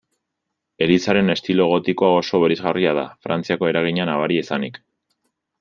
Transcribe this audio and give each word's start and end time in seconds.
Elizaren 0.85 1.33
estilo 1.33 1.67
gotikoa 1.73 2.09
oso 2.21 2.41
bereizgarria 2.45 2.97
da, 3.01 3.07
Frantziako 3.27 3.73
eragina 3.75 4.11
nabaria 4.15 4.49
izanik. 4.49 4.85